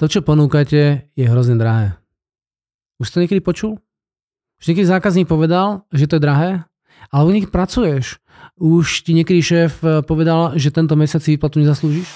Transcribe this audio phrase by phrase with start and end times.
[0.00, 2.00] To, čo ponúkate, je hrozne drahé.
[2.96, 3.76] Už ste niekedy počul?
[4.62, 6.50] Už niekedy zákazník povedal, že to je drahé?
[7.12, 8.22] Alebo niekedy pracuješ.
[8.56, 12.08] Už ti niekedy šéf eh, povedal, že tento mesiac si výplatu nezaslúžiš?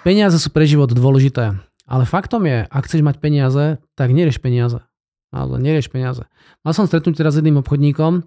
[0.00, 1.69] Peniaze sú pre život dôležité.
[1.90, 4.78] Ale faktom je, ak chceš mať peniaze, tak nerieš peniaze.
[5.34, 6.22] Ale nerieš peniaze.
[6.62, 8.22] Mal som stretnúť teraz s jedným obchodníkom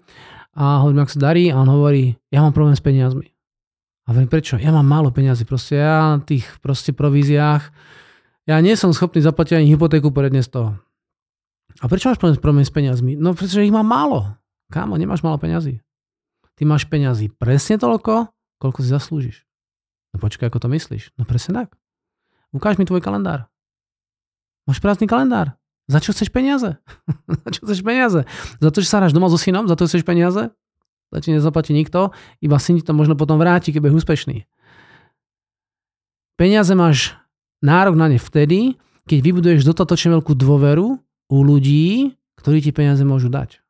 [0.60, 3.32] a hovorím, ak sa darí a on hovorí, ja mám problém s peniazmi.
[4.04, 4.60] A hovorím, prečo?
[4.60, 5.48] Ja mám málo peniazy.
[5.48, 7.72] Proste ja na tých proste províziách,
[8.44, 10.70] ja nie som schopný zaplatiť ani hypotéku poredne z toho.
[11.80, 13.16] A prečo máš problém, s peniazmi?
[13.16, 14.36] No pretože ich mám málo.
[14.68, 15.80] Kámo, nemáš málo peniazy.
[16.60, 18.28] Ty máš peniazy presne toľko,
[18.60, 19.38] koľko si zaslúžiš.
[20.12, 21.16] No počkaj, ako to myslíš?
[21.16, 21.80] No presne tak.
[22.52, 23.50] Ukáž mi tvoj kalendár.
[24.64, 25.56] Máš prázdny kalendár.
[25.92, 26.80] Za čo chceš peniaze?
[27.44, 28.24] za čo chceš peniaze?
[28.64, 29.68] Za to, že sa hráš doma so synom?
[29.68, 30.52] Za to chceš peniaze?
[31.14, 32.10] Za ti nezaplatí nikto,
[32.42, 34.38] iba syn ti to možno potom vráti, keď je úspešný.
[36.40, 37.14] Peniaze máš
[37.62, 40.98] nárok na ne vtedy, keď vybuduješ dostatočne veľkú dôveru
[41.30, 43.62] u ľudí, ktorí ti peniaze môžu dať.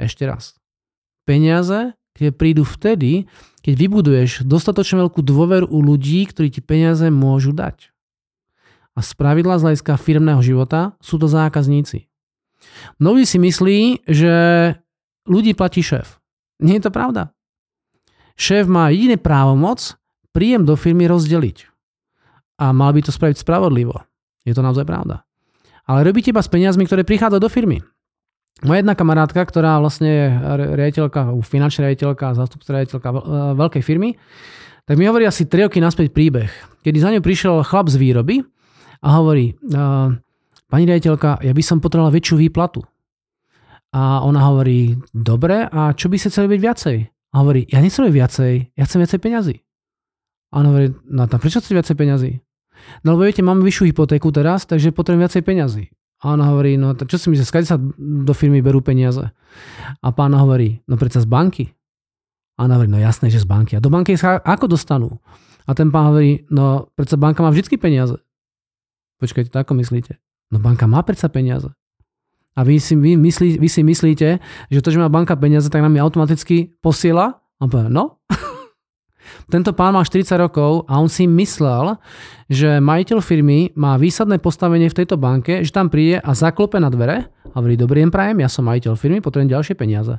[0.00, 0.56] Ešte raz.
[1.28, 3.26] Peniaze keď prídu vtedy,
[3.64, 7.91] keď vybuduješ dostatočne veľkú dôveru u ľudí, ktorí ti peniaze môžu dať.
[8.92, 12.06] A z pravidla z hľadiska firmného života sú to zákazníci.
[13.00, 14.34] Mnohí si myslí, že
[15.24, 16.20] ľudí platí šéf.
[16.60, 17.32] Nie je to pravda.
[18.36, 19.96] Šéf má jediné právomoc
[20.32, 21.68] príjem do firmy rozdeliť.
[22.60, 24.04] A mal by to spraviť spravodlivo.
[24.44, 25.24] Je to naozaj pravda.
[25.88, 27.82] Ale robíte iba s peniazmi, ktoré prichádzajú do firmy.
[28.62, 30.26] Moja jedna kamarátka, ktorá vlastne je
[30.78, 33.08] riaditeľka, finančná riaditeľka, zástupca riaditeľka
[33.58, 34.14] veľkej firmy,
[34.86, 36.50] tak mi hovorí asi 3 roky naspäť príbeh,
[36.86, 38.46] kedy za ňou prišiel chlap z výroby
[39.02, 39.58] a hovorí,
[40.70, 42.80] pani riaditeľka, ja by som potrebovala väčšiu výplatu.
[43.92, 46.96] A ona hovorí, dobre, a čo by ste chceli byť viacej?
[47.32, 49.56] A hovorí, ja nechcem viacej, ja chcem viacej peňazí.
[50.52, 52.30] A on hovorí, no tam prečo chcete viacej peňazí?
[53.04, 55.84] No lebo viete, máme vyššiu hypotéku teraz, takže potrebujem viacej peňazí.
[56.22, 59.28] A ona hovorí, no čo si myslíš, skade sa do firmy berú peniaze?
[60.00, 61.66] A pán hovorí, no predsa z banky.
[62.56, 63.74] A ona hovorí, no jasné, že z banky.
[63.76, 65.18] A do banky sa ako dostanú?
[65.66, 68.16] A ten pán hovorí, no predsa banka má vždy peniaze.
[69.22, 70.18] Počkajte, to ako myslíte?
[70.50, 71.70] No banka má predsa peniaze.
[72.58, 75.80] A vy si, vy, myslí, vy si myslíte, že to, že má banka peniaze, tak
[75.80, 77.40] nám je automaticky posiela?
[77.62, 78.20] A povie, no,
[79.54, 81.96] tento pán má 40 rokov a on si myslel,
[82.50, 86.90] že majiteľ firmy má výsadné postavenie v tejto banke, že tam príde a zaklope na
[86.90, 90.18] dvere a hovorí, dobrý deň prajem, ja som majiteľ firmy, potrebujem ďalšie peniaze.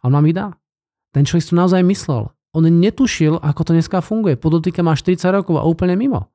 [0.00, 0.54] A on vám ich dá.
[1.10, 2.30] Ten človek si to naozaj myslel.
[2.56, 4.38] On netušil, ako to dneska funguje.
[4.38, 6.30] Podotýka má 40 rokov a úplne mimo.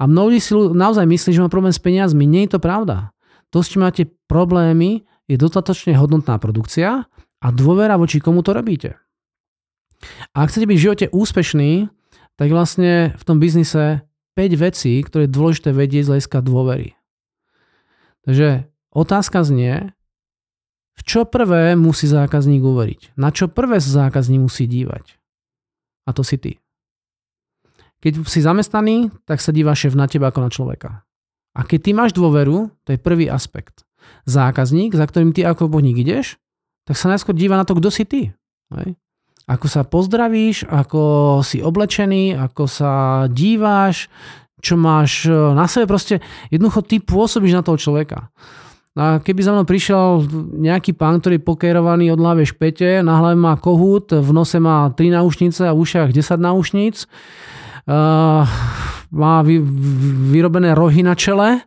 [0.00, 2.24] A mnohí si naozaj myslí, že má problém s peniazmi.
[2.24, 3.12] Nie je to pravda.
[3.52, 7.04] To, s čím máte problémy, je dostatočne hodnotná produkcia
[7.38, 8.96] a dôvera voči komu to robíte.
[10.32, 11.92] A ak chcete byť v živote úspešný,
[12.40, 14.00] tak vlastne v tom biznise
[14.32, 16.96] 5 vecí, ktoré je dôležité vedieť z hľadiska dôvery.
[18.24, 18.64] Takže
[18.96, 19.92] otázka znie,
[20.96, 23.16] v čo prvé musí zákazník uveriť?
[23.20, 25.20] Na čo prvé sa zákazník musí dívať?
[26.08, 26.56] A to si ty.
[28.00, 31.04] Keď si zamestnaný, tak sa díva šéf na teba ako na človeka.
[31.52, 33.84] A keď ty máš dôveru, to je prvý aspekt.
[34.24, 36.40] Zákazník, za ktorým ty ako obchodník ideš,
[36.88, 38.32] tak sa najskôr díva na to, kto si ty.
[38.72, 38.96] Hej?
[39.50, 41.02] ako sa pozdravíš, ako
[41.42, 42.92] si oblečený, ako sa
[43.26, 44.06] díváš,
[44.62, 46.22] čo máš e, na sebe, proste
[46.54, 48.30] jednoducho ty pôsobíš na toho človeka.
[48.94, 50.26] A keby za mnou prišiel
[50.60, 54.90] nejaký pán, ktorý je pokerovaný od hlavy špete, na hlave má kohút, v nose má
[54.94, 56.96] 3 náušnice a v ušiach 10 náušnic,
[57.86, 58.42] uh,
[59.10, 59.60] má vy,
[60.32, 61.64] vyrobené rohy na čele,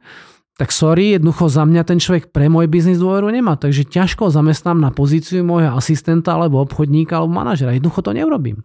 [0.53, 4.77] tak sorry, jednoducho za mňa ten človek pre môj biznis dôveru nemá, takže ťažko zamestnám
[4.77, 7.73] na pozíciu môjho asistenta alebo obchodníka alebo manažera.
[7.73, 8.61] Jednoducho to neurobím.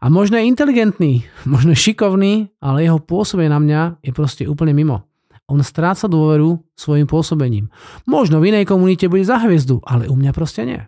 [0.00, 1.12] A možno je inteligentný,
[1.46, 5.06] možno je šikovný, ale jeho pôsobenie na mňa je proste úplne mimo.
[5.50, 7.70] On stráca dôveru svojim pôsobením.
[8.06, 10.80] Možno v inej komunite bude za hviezdu, ale u mňa proste nie.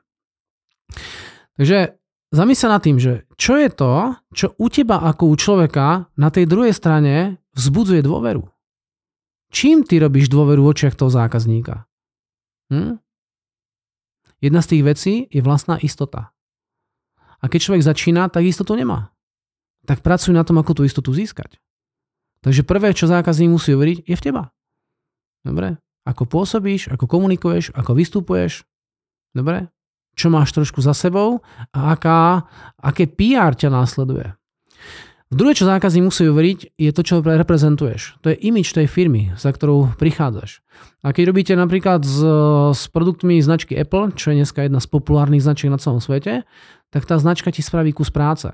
[1.59, 2.01] Takže
[2.32, 6.49] zamysle nad tým, že čo je to, čo u teba ako u človeka na tej
[6.49, 8.49] druhej strane vzbudzuje dôveru.
[9.52, 11.84] Čím ty robíš dôveru v očiach toho zákazníka?
[12.73, 12.96] Hm?
[14.40, 16.32] Jedna z tých vecí je vlastná istota.
[17.43, 19.12] A keď človek začína, tak istotu nemá.
[19.85, 21.58] Tak pracuj na tom, ako tú istotu získať.
[22.43, 24.50] Takže prvé, čo zákazník musí uveriť, je v teba.
[25.43, 25.78] Dobre?
[26.06, 28.62] Ako pôsobíš, ako komunikuješ, ako vystupuješ.
[29.35, 29.72] Dobre?
[30.12, 31.41] Čo máš trošku za sebou
[31.73, 32.44] a aká,
[32.76, 34.37] aké PR ťa následuje.
[35.32, 38.20] Druhé, čo zákazník musí uveriť, je to, čo reprezentuješ.
[38.20, 40.61] To je imič tej firmy, za ktorou prichádzaš.
[41.00, 42.20] A keď robíte napríklad s,
[42.76, 46.44] s produktmi značky Apple, čo je dneska jedna z populárnych značiek na celom svete,
[46.93, 48.53] tak tá značka ti spraví kus práce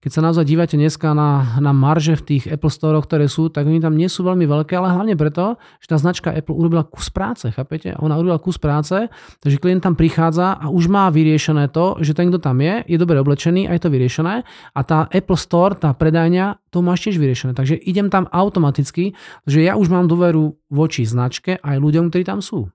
[0.00, 3.68] keď sa naozaj dívate dneska na, na marže v tých Apple Store, ktoré sú, tak
[3.68, 7.12] oni tam nie sú veľmi veľké, ale hlavne preto, že tá značka Apple urobila kus
[7.12, 7.92] práce, chápete?
[8.00, 9.12] Ona urobila kus práce,
[9.44, 12.96] takže klient tam prichádza a už má vyriešené to, že ten, kto tam je, je
[12.96, 14.34] dobre oblečený a je to vyriešené
[14.72, 17.52] a tá Apple Store, tá predajňa, to máš tiež vyriešené.
[17.52, 19.12] Takže idem tam automaticky,
[19.44, 22.72] že ja už mám dôveru voči značke aj ľuďom, ktorí tam sú.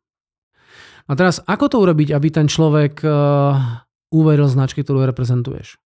[1.10, 5.78] A teraz, ako to urobiť, aby ten človek uh, uveril značke, ktorú reprezentuješ?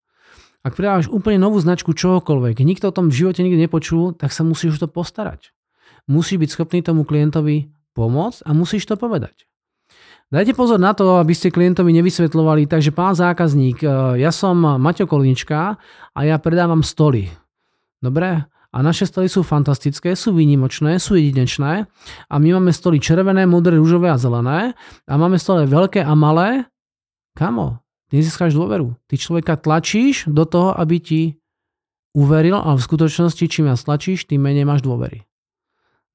[0.59, 4.43] Ak pridávaš úplne novú značku čohokoľvek, nikto o tom v živote nikdy nepočul, tak sa
[4.43, 5.55] musíš už to postarať.
[6.03, 9.47] Musíš byť schopný tomu klientovi pomôcť a musíš to povedať.
[10.29, 15.09] Dajte pozor na to, aby ste klientovi nevysvetľovali, takže pán zákazník, e, ja som Maťo
[15.09, 15.81] Kolnička
[16.13, 17.33] a ja predávam stoly.
[17.97, 18.45] Dobre?
[18.69, 21.89] A naše stoly sú fantastické, sú výnimočné, sú jedinečné
[22.29, 24.77] a my máme stoly červené, modré, rúžové a zelené
[25.09, 26.69] a máme stoly veľké a malé.
[27.33, 28.97] Kamo, ty nezískáš dôveru.
[29.05, 31.21] Ty človeka tlačíš do toho, aby ti
[32.17, 35.29] uveril, ale v skutočnosti čím viac tlačíš, tým menej máš dôvery.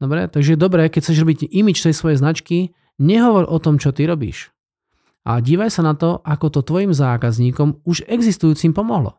[0.02, 3.94] Dobre, takže je dobré, keď chceš robiť imič tej svojej značky, nehovor o tom, čo
[3.94, 4.50] ty robíš.
[5.24, 9.16] A dívaj sa na to, ako to tvojim zákazníkom už existujúcim pomohlo.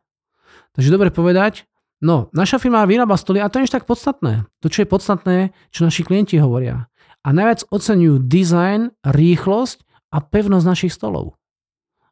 [0.77, 1.65] Takže dobre povedať,
[2.03, 4.45] no, naša firma vyrába stoly a to je tak podstatné.
[4.61, 5.37] To, čo je podstatné,
[5.73, 6.91] čo naši klienti hovoria.
[7.25, 9.81] A najviac oceňujú dizajn, rýchlosť
[10.13, 11.39] a pevnosť našich stolov.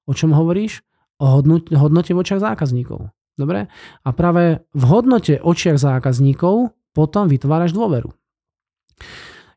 [0.08, 0.84] O čom hovoríš?
[1.22, 3.12] O hodnote v očiach zákazníkov.
[3.34, 3.72] Dobre?
[4.06, 8.14] A práve v hodnote očiach zákazníkov potom vytváraš dôveru.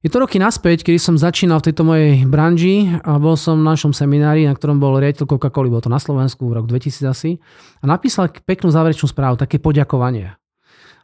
[0.05, 3.67] Je to roky naspäť, kedy som začínal v tejto mojej branži a bol som v
[3.67, 7.43] našom seminári, na ktorom bol riaditeľ Coca-Cola, bol to na Slovensku v roku 2000 asi,
[7.83, 10.39] a napísal peknú záverečnú správu, také poďakovanie.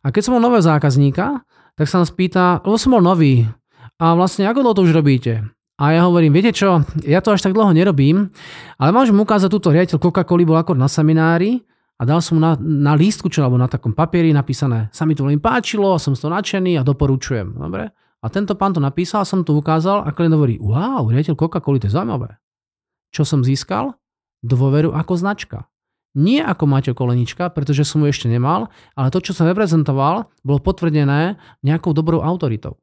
[0.07, 1.43] A keď som bol nového zákazníka,
[1.75, 3.49] tak sa nás pýta, lebo som bol nový,
[3.99, 5.51] a vlastne ako to už robíte?
[5.83, 8.31] A ja hovorím, viete čo, ja to až tak dlho nerobím,
[8.79, 11.59] ale môžem ukázať túto riaditeľ Coca-Cola bol ako na seminári
[11.99, 15.27] a dal som na, na lístku, čo alebo na takom papieri napísané, sa mi to
[15.27, 17.59] veľmi páčilo, som z toho nadšený a doporučujem.
[17.59, 17.91] Dobre?
[18.23, 21.91] A tento pán to napísal, som to ukázal a klient hovorí, wow, riaditeľ Coca-Cola, to
[21.91, 22.39] je zaujímavé.
[23.11, 23.99] Čo som získal?
[24.47, 25.67] Dôveru ako značka.
[26.15, 30.63] Nie ako Maťo Kolenička, pretože som ju ešte nemal, ale to, čo som reprezentoval, bolo
[30.63, 32.79] potvrdené nejakou dobrou autoritou.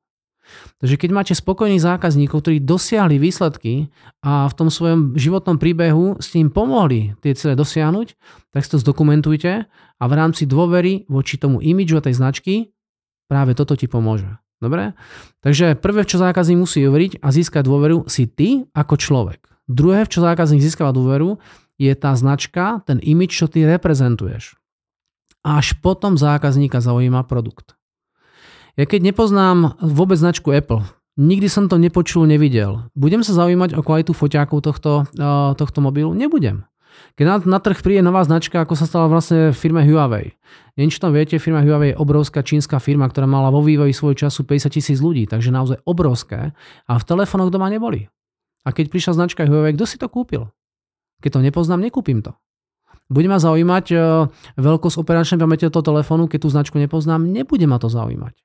[0.82, 3.94] Takže keď máte spokojných zákazníkov, ktorí dosiahli výsledky
[4.26, 8.08] a v tom svojom životnom príbehu s tým pomohli tie cele dosiahnuť,
[8.50, 12.74] tak si to zdokumentujte a v rámci dôvery voči tomu imidžu a tej značky
[13.30, 14.28] práve toto ti pomôže.
[14.60, 14.92] Dobre?
[15.40, 19.40] Takže prvé, čo zákazník musí uveriť a získať dôveru, si ty ako človek.
[19.72, 21.40] Druhé, v čo zákazník získava dôveru,
[21.80, 24.60] je tá značka, ten imidž, čo ty reprezentuješ.
[25.48, 27.79] Až potom zákazníka zaujíma produkt.
[28.80, 30.88] Ja keď nepoznám vôbec značku Apple,
[31.20, 35.04] nikdy som to nepočul, nevidel, budem sa zaujímať o kvalitu foťákov tohto,
[35.60, 36.16] tohto mobilu?
[36.16, 36.64] Nebudem.
[37.20, 40.32] Keď na, na trh príde nová značka, ako sa stala vlastne v firme Huawei.
[40.80, 44.16] Neviem, či tam viete, firma Huawei je obrovská čínska firma, ktorá mala vo vývoji svoj
[44.16, 46.56] času 50 tisíc ľudí, takže naozaj obrovské.
[46.88, 48.08] A v telefónoch doma neboli.
[48.64, 50.56] A keď prišla značka Huawei, kto si to kúpil?
[51.20, 52.32] Keď to nepoznám, nekúpim to.
[53.12, 53.96] Bude ma zaujímať e,
[54.56, 58.40] veľkosť operačnej pamäte toho telefónu, keď tú značku nepoznám, nebude ma to zaujímať.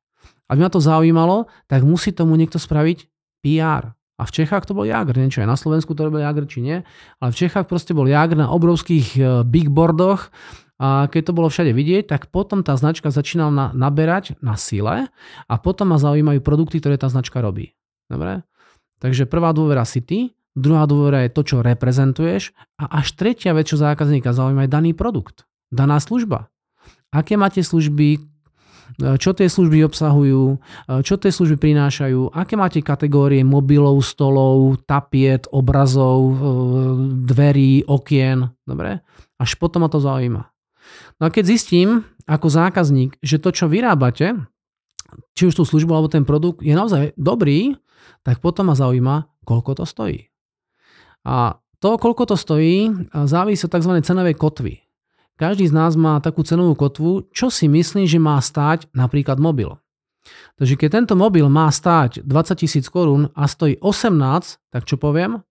[0.48, 3.08] Aby ma to zaujímalo, tak musí tomu niekto spraviť
[3.44, 3.96] PR.
[4.14, 6.62] A v Čechách to bol Jagr, neviem čo aj na Slovensku to robil Jagr, či
[6.62, 6.86] nie,
[7.18, 10.30] ale v Čechách proste bol Jagr na obrovských e, big boardoch
[10.78, 15.10] a keď to bolo všade vidieť, tak potom tá značka začínala na, naberať na sile
[15.50, 17.74] a potom ma zaujímajú produkty, ktoré tá značka robí.
[18.06, 18.46] Dobre?
[19.02, 23.66] Takže prvá dôvera si ty, druhá dôvera je to, čo reprezentuješ a až tretia vec,
[23.66, 26.50] čo zákazníka zaujíma, je daný produkt, daná služba.
[27.10, 28.33] Aké máte služby,
[28.94, 30.56] čo tie služby obsahujú, e,
[31.02, 36.34] čo tie služby prinášajú, aké máte kategórie mobilov, stolov, tapiet, obrazov, e,
[37.26, 38.54] dverí, okien.
[38.62, 39.02] Dobre?
[39.38, 40.46] Až potom ma to zaujíma.
[41.18, 44.38] No a keď zistím ako zákazník, že to, čo vyrábate,
[45.34, 47.74] či už tú službu alebo ten produkt je naozaj dobrý,
[48.22, 50.30] tak potom ma zaujíma, koľko to stojí.
[51.24, 52.88] A to, koľko to stojí,
[53.28, 53.92] závisí od tzv.
[54.00, 54.83] cenovej kotvy.
[55.34, 59.74] Každý z nás má takú cenovú kotvu, čo si myslí, že má stáť napríklad mobil.
[60.56, 65.42] Takže keď tento mobil má stáť 20 tisíc korún a stojí 18, tak čo poviem?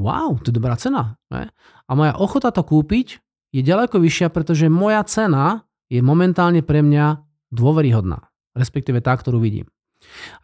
[0.00, 1.20] Wow, to je dobrá cena.
[1.28, 1.52] Ne?
[1.86, 3.20] A moja ochota to kúpiť
[3.52, 8.28] je ďaleko vyššia, pretože moja cena je momentálne pre mňa dôveryhodná.
[8.52, 9.68] Respektíve tá, ktorú vidím.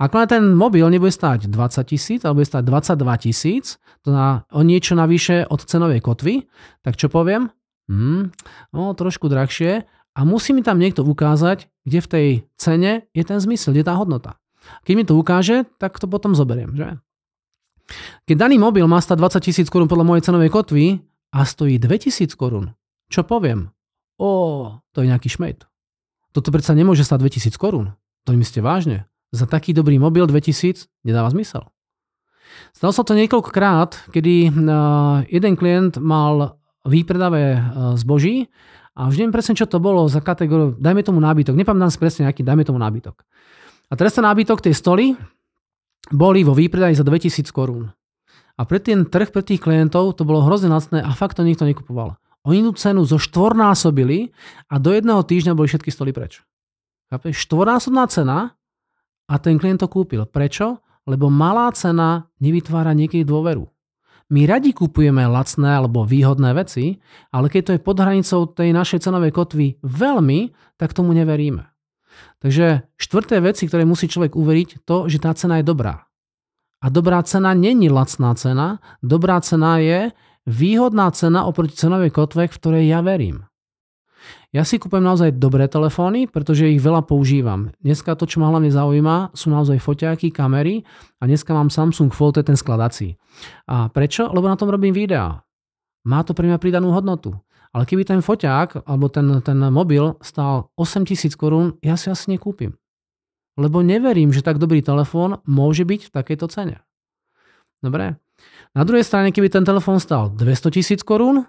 [0.02, 4.42] Ak len ten mobil nebude stáť 20 tisíc, alebo bude stáť 22 tisíc, to na,
[4.50, 6.50] o niečo navyše od cenovej kotvy,
[6.82, 7.48] tak čo poviem?
[7.90, 8.32] Hmm,
[8.72, 13.42] no, trošku drahšie, a musí mi tam niekto ukázať, kde v tej cene je ten
[13.42, 14.38] zmysel, kde je tá hodnota.
[14.86, 16.72] Keď mi to ukáže, tak to potom zoberiem.
[16.78, 17.02] Že?
[18.24, 21.02] Keď daný mobil má stať 20 tisíc korún podľa mojej cenovej kotvy
[21.34, 22.72] a stojí 2000 korún,
[23.10, 23.74] čo poviem?
[24.16, 25.66] O, to je nejaký šmejt.
[26.30, 27.92] Toto predsa nemôže stať 2000 korún.
[28.24, 29.10] To myslíte vážne?
[29.34, 31.66] Za taký dobrý mobil 2000 nedáva zmysel.
[32.70, 34.54] Stalo sa to niekoľkokrát, kedy
[35.26, 37.60] jeden klient mal výpredavé
[37.96, 38.52] zboží
[38.94, 42.22] a už neviem presne, čo to bolo za kategóriu, dajme tomu nábytok, nepamätám si presne
[42.30, 43.26] aký, dajme tomu nábytok.
[43.90, 45.18] A teraz ten nábytok, tej stoly,
[46.12, 47.90] boli vo výpredaji za 2000 korún.
[48.54, 51.66] A pre ten trh, pre tých klientov to bolo hrozne lacné a fakt to nikto
[51.66, 52.14] nekupoval.
[52.46, 54.30] Oni tú cenu zo štvornásobili
[54.70, 56.44] a do jedného týždňa boli všetky stoly preč.
[57.10, 57.50] Chápeš?
[57.50, 58.54] Štvornásobná cena
[59.26, 60.28] a ten klient to kúpil.
[60.28, 60.78] Prečo?
[61.08, 63.66] Lebo malá cena nevytvára niekedy dôveru.
[64.33, 66.97] My radi kupujeme lacné alebo výhodné veci,
[67.28, 71.69] ale keď to je pod hranicou tej našej cenovej kotvy veľmi, tak tomu neveríme.
[72.40, 76.09] Takže štvrté veci, ktoré musí človek uveriť, to, že tá cena je dobrá.
[76.85, 80.12] A dobrá cena není lacná cena, dobrá cena je
[80.45, 83.49] výhodná cena oproti cenovej kotve, v ktorej ja verím.
[84.54, 87.75] Ja si kúpem naozaj dobré telefóny, pretože ich veľa používam.
[87.82, 90.87] Dneska to, čo ma hlavne zaujíma, sú naozaj foťáky, kamery
[91.18, 93.18] a dneska mám Samsung Fold, ten skladací.
[93.66, 94.30] A prečo?
[94.30, 95.42] Lebo na tom robím videá.
[96.06, 97.34] Má to pre mňa pridanú hodnotu.
[97.75, 102.78] Ale keby ten foťák alebo ten, ten mobil stál 8000 korún, ja si asi nekúpim.
[103.58, 106.78] Lebo neverím, že tak dobrý telefón môže byť v takejto cene.
[107.82, 108.23] Dobre?
[108.70, 111.42] Na druhej strane, keby ten telefón stal 200 tisíc korún,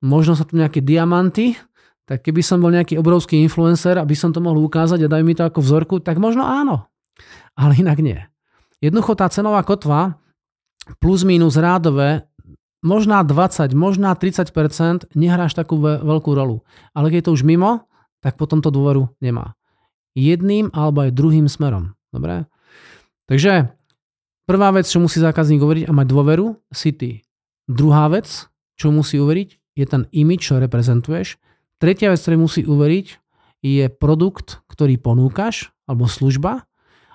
[0.00, 1.60] možno sa tu nejaké diamanty,
[2.06, 5.38] tak keby som bol nejaký obrovský influencer, aby som to mohol ukázať a daj mi
[5.38, 6.90] to ako vzorku, tak možno áno.
[7.54, 8.18] Ale inak nie.
[8.82, 10.18] Jednoducho tá cenová kotva
[10.98, 12.26] plus minus rádové
[12.82, 16.66] možná 20, možná 30% nehráš takú veľkú rolu.
[16.90, 17.86] Ale keď je to už mimo,
[18.18, 19.54] tak potom to dôveru nemá.
[20.18, 21.94] Jedným alebo aj druhým smerom.
[22.10, 22.44] Dobre?
[23.30, 23.72] Takže
[24.44, 27.22] prvá vec, čo musí zákazník uveriť a mať dôveru, si ty.
[27.70, 28.28] Druhá vec,
[28.76, 31.38] čo musí uveriť, je ten image, čo reprezentuješ.
[31.82, 33.18] Tretia vec, ktorú musí uveriť,
[33.66, 36.62] je produkt, ktorý ponúkaš, alebo služba.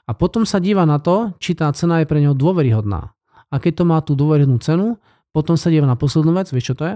[0.03, 3.15] A potom sa díva na to, či tá cena je pre neho dôveryhodná.
[3.47, 4.99] A keď to má tú dôveryhodnú cenu,
[5.31, 6.95] potom sa díva na poslednú vec, vieš čo to je?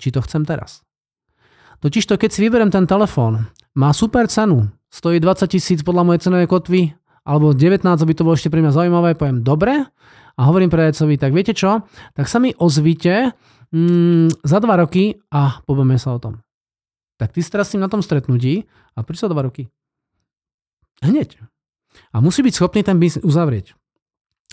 [0.00, 0.80] Či to chcem teraz.
[1.84, 3.44] Totiž to, keď si vyberiem ten telefón,
[3.76, 6.82] má super cenu, stojí 20 tisíc podľa mojej cenovej kotvy,
[7.28, 9.84] alebo 19, aby to bolo ešte pre mňa zaujímavé, poviem dobre
[10.38, 11.82] a hovorím predajcovi, tak viete čo,
[12.14, 13.34] tak sa mi ozvite,
[13.74, 16.38] mm, za dva roky a povieme sa o tom.
[17.18, 19.66] Tak ty si teraz na tom stretnutí a sa dva roky.
[21.02, 21.42] Hneď.
[22.14, 23.74] A musí byť schopný ten biznis uzavrieť.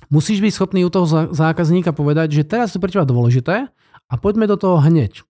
[0.10, 3.70] Musíš byť schopný u toho zákazníka povedať, že teraz je pre teba dôležité
[4.10, 5.22] a poďme do toho hneď.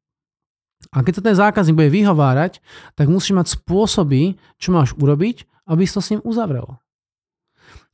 [0.92, 2.60] A keď sa ten zákazník bude vyhovárať,
[2.96, 6.80] tak musíš mať spôsoby, čo máš urobiť, aby si to s ním uzavrel.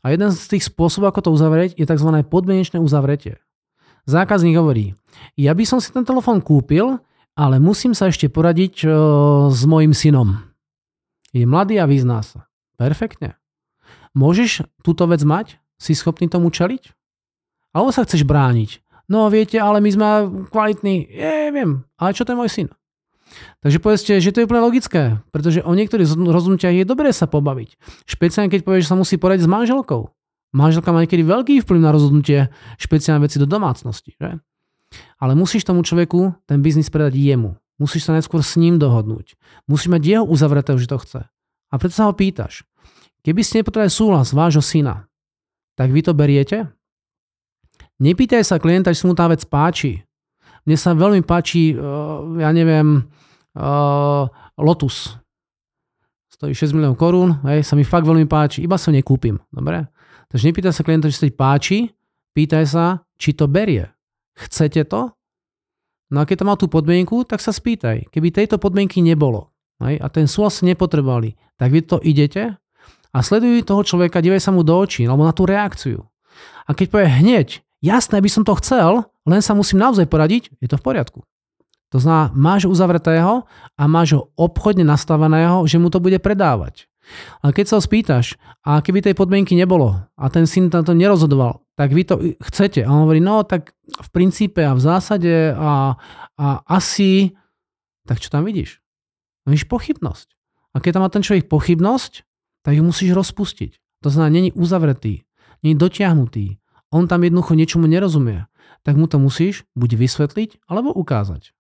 [0.02, 2.10] A jeden z tých spôsobov, ako to uzavrieť, je tzv.
[2.26, 3.38] podmienečné uzavretie.
[4.10, 4.98] Zákazník hovorí,
[5.38, 6.98] ja by som si ten telefón kúpil,
[7.38, 8.92] ale musím sa ešte poradiť uh,
[9.54, 10.42] s mojim synom.
[11.32, 12.50] Je mladý a vyzná sa.
[12.76, 13.38] Perfektne.
[14.18, 15.62] Môžeš túto vec mať?
[15.80, 16.92] Si schopný tomu čeliť?
[17.72, 18.84] Alebo sa chceš brániť?
[19.08, 20.08] No viete, ale my sme
[20.52, 21.08] kvalitní.
[21.08, 22.68] Je, viem, ale čo je môj syn?
[23.62, 27.78] Takže povedzte, že to je úplne logické, pretože o niektorých rozhodnutiach je dobré sa pobaviť.
[28.10, 30.12] Špeciálne keď povieš, že sa musí poradiť s manželkou.
[30.52, 34.20] Manželka má niekedy veľký vplyv na rozhodnutie špeciálne veci do domácnosti.
[34.20, 34.44] Že?
[35.24, 37.56] Ale musíš tomu človeku ten biznis predať jemu.
[37.80, 39.40] Musíš sa najskôr s ním dohodnúť.
[39.66, 41.22] Musíš mať jeho uzavretého, že to chce.
[41.72, 42.68] A preto sa ho pýtaš.
[43.24, 45.08] Keby ste nepotrebovali súhlas vášho syna,
[45.80, 46.68] tak vy to beriete?
[48.02, 50.02] Nepýtaj sa klienta, či sa mu tá vec páči.
[50.66, 53.06] Mne sa veľmi páči, uh, ja neviem,
[53.58, 54.28] uh,
[54.60, 55.18] Lotus.
[56.32, 59.38] Stojí 6 miliónov korún, hej, sa mi fakt veľmi páči, iba sa nekúpim.
[59.52, 59.88] Dobre?
[60.32, 61.78] Takže nepýtaj sa klienta, či sa ti páči,
[62.34, 62.86] pýtaj sa,
[63.20, 63.86] či to berie.
[64.38, 65.12] Chcete to?
[66.12, 68.12] No a keď to má tú podmienku, tak sa spýtaj.
[68.12, 69.52] Keby tejto podmienky nebolo
[69.84, 72.56] hej, a ten súhlas nepotrebovali, tak vy to idete
[73.12, 76.08] a sleduj toho človeka, divaj sa mu do očí alebo na tú reakciu.
[76.68, 77.48] A keď povie hneď,
[77.84, 81.20] jasné, by som to chcel, len sa musím naozaj poradiť, je to v poriadku.
[81.92, 83.44] To znamená, máš uzavretého
[83.76, 86.88] a máš ho obchodne nastaveného, že mu to bude predávať.
[87.44, 90.96] Ale keď sa ho spýtaš, a keby tej podmienky nebolo a ten syn na to
[90.96, 92.86] nerozhodoval, tak vy to chcete.
[92.86, 95.98] A on hovorí, no tak v princípe a v zásade a,
[96.40, 97.36] a asi,
[98.08, 98.80] tak čo tam vidíš?
[99.44, 100.28] No vidíš pochybnosť.
[100.72, 102.24] A keď tam má ten človek pochybnosť,
[102.64, 103.82] tak ju musíš rozpustiť.
[104.06, 105.28] To znamená, není uzavretý,
[105.66, 106.62] není dotiahnutý.
[106.94, 108.48] On tam jednoducho niečomu nerozumie.
[108.82, 111.54] Tak mu to musíš buď vysvetliť, alebo ukázať.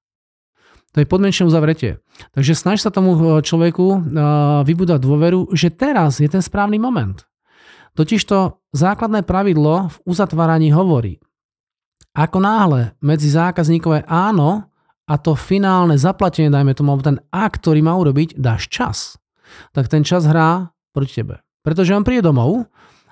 [0.92, 2.04] To je podmienečné uzavretie.
[2.36, 4.00] Takže snaž sa tomu e, človeku e,
[4.68, 7.24] vybudať dôveru, že teraz je ten správny moment.
[7.96, 11.20] Totižto základné pravidlo v uzatváraní hovorí,
[12.12, 14.68] ako náhle medzi zákazníkové áno
[15.08, 19.20] a to finálne zaplatenie, dajme tomu, ten akt, ktorý má urobiť, dáš čas,
[19.76, 21.44] tak ten čas hrá proti tebe.
[21.64, 22.68] Pretože on príde domov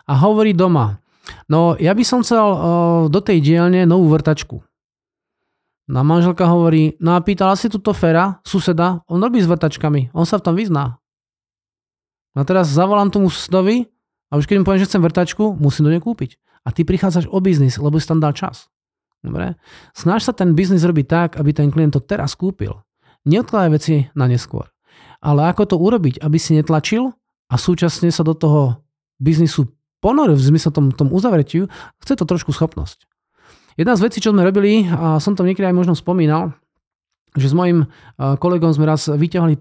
[0.08, 1.00] a hovorí doma,
[1.52, 2.60] no ja by som chcel uh,
[3.08, 4.64] do tej dielne novú vrtačku.
[5.90, 10.22] No manželka hovorí, no a pýtala si túto Fera, suseda, on robí s vrtačkami, on
[10.22, 11.02] sa v tom vyzná.
[12.38, 13.90] No a teraz zavolám tomu susedovi
[14.30, 16.38] a už keď mu poviem, že chcem vrtačku, musím do nej kúpiť.
[16.62, 18.70] A ty prichádzaš o biznis, lebo si tam dal čas.
[19.26, 19.58] Dobre?
[19.98, 22.86] Snaž sa ten biznis robiť tak, aby ten klient to teraz kúpil.
[23.26, 24.70] Neodkladaj veci na neskôr.
[25.26, 27.10] Ale ako to urobiť, aby si netlačil
[27.50, 28.86] a súčasne sa do toho
[29.18, 29.66] biznisu
[30.00, 31.68] ponoril v zmysle tom, tom uzavretiu,
[32.00, 33.04] chce to trošku schopnosť.
[33.80, 36.52] Jedna z vecí, čo sme robili, a som to niekedy aj možno spomínal,
[37.32, 37.88] že s mojim
[38.20, 39.56] kolegom sme raz vyťahli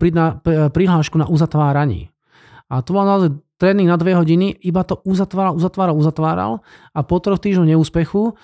[0.75, 2.11] prihlášku na uzatváraní.
[2.67, 6.53] A to bol naozaj tréning na dve hodiny, iba to uzatváral, uzatváral, uzatváral
[6.91, 8.35] a po troch týždňoch neúspechu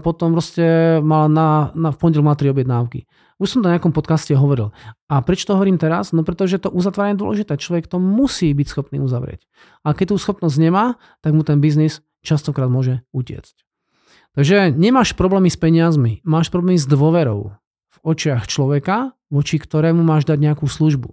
[0.00, 3.04] potom proste mal na, na v pondelok mal tri objednávky.
[3.36, 4.72] Už som to na nejakom podcaste hovoril.
[5.12, 6.16] A prečo to hovorím teraz?
[6.16, 7.52] No pretože to uzatváranie je dôležité.
[7.60, 9.44] Človek to musí byť schopný uzavrieť.
[9.84, 13.67] A keď tú schopnosť nemá, tak mu ten biznis častokrát môže utiecť.
[14.38, 17.58] Takže nemáš problémy s peniazmi, máš problémy s dôverou
[17.90, 21.10] v očiach človeka, voči ktorému máš dať nejakú službu.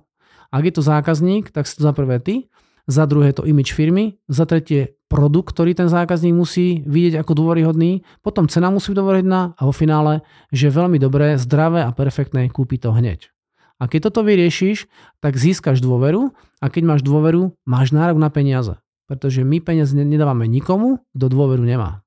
[0.53, 2.53] Ak je to zákazník, tak si to za prvé ty,
[2.85, 8.05] za druhé to image firmy, za tretie produkt, ktorý ten zákazník musí vidieť ako dôveryhodný,
[8.21, 10.21] potom cena musí byť dôveryhodná a vo finále,
[10.53, 13.33] že veľmi dobré, zdravé a perfektné kúpi to hneď.
[13.81, 14.85] A keď toto vyriešiš,
[15.17, 16.29] tak získaš dôveru
[16.61, 18.77] a keď máš dôveru, máš nárok na peniaze.
[19.09, 22.04] Pretože my peniaze nedávame nikomu, kto dôveru nemá.